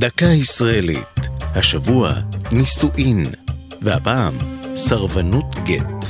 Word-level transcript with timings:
דקה 0.00 0.26
ישראלית, 0.26 1.28
השבוע 1.54 2.12
נישואין, 2.52 3.26
והפעם 3.82 4.34
סרבנות 4.76 5.54
גט. 5.64 6.06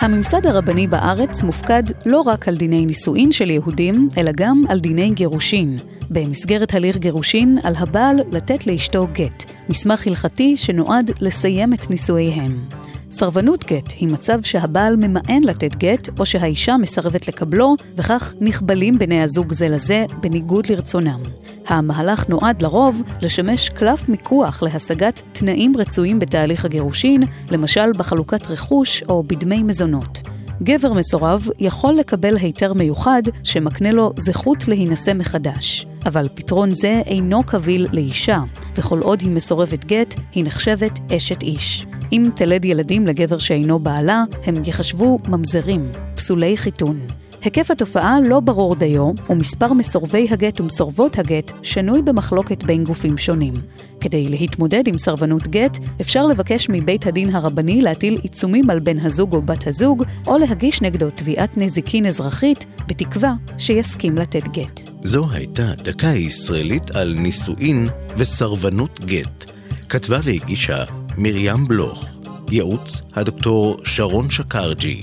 הממסד 0.00 0.46
הרבני 0.46 0.86
בארץ 0.86 1.42
מופקד 1.42 1.82
לא 2.06 2.20
רק 2.20 2.48
על 2.48 2.56
דיני 2.56 2.86
נישואין 2.86 3.32
של 3.32 3.50
יהודים, 3.50 4.08
אלא 4.16 4.30
גם 4.36 4.62
על 4.68 4.80
דיני 4.80 5.10
גירושין. 5.10 5.78
במסגרת 6.10 6.74
הליך 6.74 6.96
גירושין, 6.96 7.58
על 7.62 7.74
הבעל 7.76 8.16
לתת 8.32 8.66
לאשתו 8.66 9.06
גט, 9.12 9.44
מסמך 9.68 10.06
הלכתי 10.06 10.56
שנועד 10.56 11.10
לסיים 11.20 11.72
את 11.72 11.90
נישואיהם. 11.90 12.68
סרבנות 13.10 13.64
גט 13.64 13.92
היא 13.98 14.08
מצב 14.08 14.42
שהבעל 14.42 14.96
ממאן 14.96 15.44
לתת 15.44 15.76
גט, 15.76 16.08
או 16.18 16.26
שהאישה 16.26 16.76
מסרבת 16.76 17.28
לקבלו, 17.28 17.74
וכך 17.96 18.34
נכבלים 18.40 18.98
בני 18.98 19.22
הזוג 19.22 19.52
זה 19.52 19.68
לזה 19.68 20.06
בניגוד 20.20 20.66
לרצונם. 20.70 21.20
המהלך 21.66 22.28
נועד 22.28 22.62
לרוב 22.62 23.02
לשמש 23.20 23.68
קלף 23.68 24.08
מיקוח 24.08 24.62
להשגת 24.62 25.22
תנאים 25.32 25.72
רצויים 25.76 26.18
בתהליך 26.18 26.64
הגירושין, 26.64 27.22
למשל 27.50 27.92
בחלוקת 27.98 28.50
רכוש 28.50 29.02
או 29.08 29.22
בדמי 29.22 29.62
מזונות. 29.62 30.20
גבר 30.62 30.92
מסורב 30.92 31.48
יכול 31.58 31.94
לקבל 31.94 32.36
היתר 32.36 32.72
מיוחד 32.72 33.22
שמקנה 33.42 33.90
לו 33.90 34.12
זכות 34.16 34.68
להינשא 34.68 35.12
מחדש, 35.14 35.86
אבל 36.06 36.28
פתרון 36.34 36.70
זה 36.70 37.02
אינו 37.06 37.42
קביל 37.42 37.86
לאישה, 37.92 38.40
וכל 38.76 38.98
עוד 38.98 39.20
היא 39.20 39.30
מסורבת 39.30 39.84
גט, 39.84 40.14
היא 40.32 40.44
נחשבת 40.44 40.98
אשת 41.16 41.42
איש. 41.42 41.86
אם 42.12 42.28
תלד 42.34 42.64
ילדים 42.64 43.06
לגבר 43.06 43.38
שאינו 43.38 43.78
בעלה, 43.78 44.24
הם 44.44 44.54
יחשבו 44.64 45.18
ממזרים, 45.28 45.92
פסולי 46.14 46.56
חיתון. 46.56 47.00
היקף 47.42 47.70
התופעה 47.70 48.16
לא 48.28 48.40
ברור 48.40 48.74
דיו, 48.74 49.10
ומספר 49.30 49.72
מסורבי 49.72 50.26
הגט 50.30 50.60
ומסורבות 50.60 51.18
הגט 51.18 51.52
שנוי 51.62 52.02
במחלוקת 52.02 52.62
בין 52.62 52.84
גופים 52.84 53.18
שונים. 53.18 53.54
כדי 54.00 54.28
להתמודד 54.28 54.88
עם 54.88 54.98
סרבנות 54.98 55.48
גט, 55.48 55.78
אפשר 56.00 56.26
לבקש 56.26 56.66
מבית 56.70 57.06
הדין 57.06 57.34
הרבני 57.34 57.80
להטיל 57.80 58.18
עיצומים 58.22 58.70
על 58.70 58.78
בן 58.78 58.98
הזוג 58.98 59.34
או 59.34 59.42
בת 59.42 59.66
הזוג, 59.66 60.04
או 60.26 60.38
להגיש 60.38 60.82
נגדו 60.82 61.10
תביעת 61.10 61.56
נזיקין 61.56 62.06
אזרחית, 62.06 62.66
בתקווה 62.88 63.34
שיסכים 63.58 64.18
לתת 64.18 64.48
גט. 64.48 64.80
זו 65.02 65.26
הייתה 65.32 65.74
דקה 65.84 66.06
ישראלית 66.06 66.90
על 66.90 67.14
נישואין 67.18 67.88
וסרבנות 68.16 69.04
גט. 69.04 69.50
כתבה 69.88 70.18
והגישה 70.22 70.84
מרים 71.18 71.68
בלוך, 71.68 72.04
ייעוץ 72.50 73.00
הדוקטור 73.14 73.76
שרון 73.84 74.30
שקרג'י, 74.30 75.02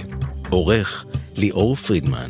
עורך 0.50 1.06
ליאור 1.36 1.76
פרידמן. 1.76 2.28